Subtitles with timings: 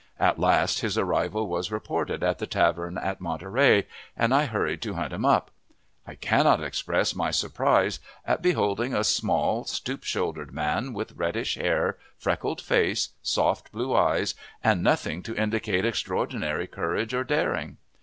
[0.19, 3.85] At last his arrival was reported at the tavern at Monterey,
[4.17, 5.51] and I hurried to hunt him up.
[6.07, 11.99] I cannot express my surprise at beholding a small, stoop shouldered man, with reddish hair,
[12.17, 14.33] freckled face, soft blue eyes,
[14.63, 17.77] and nothing to indicate extraordinary courage or daring.